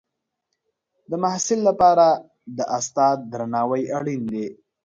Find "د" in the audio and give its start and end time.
1.09-1.11, 2.57-2.59